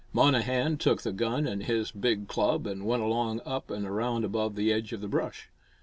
Monnehan 0.13 0.77
took 0.79 1.03
the 1.03 1.11
gun 1.11 1.45
and 1.45 1.61
his 1.61 1.91
big 1.91 2.27
club 2.27 2.65
and 2.65 2.87
went 2.87 3.03
along 3.03 3.39
up 3.45 3.69
and 3.69 3.85
around 3.85 4.25
above 4.25 4.55
the 4.55 4.73
edge 4.73 4.93
of 4.93 5.01
the 5.01 5.07
brush. 5.07 5.47